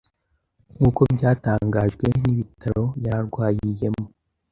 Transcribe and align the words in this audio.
nkuko 0.75 1.01
byatangajwe 1.15 2.05
n'ibitaro 2.21 2.83
yari 3.03 3.17
arwayiyemo 3.21 4.05